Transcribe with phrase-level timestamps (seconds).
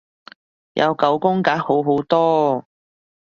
[0.73, 2.65] 有九宮格好好多